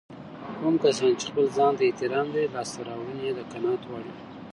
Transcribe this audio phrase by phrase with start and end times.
[0.57, 4.17] کوم کسان چې خپل ځانته احترام لري لاسته راوړنې يې د قناعت وړ وي.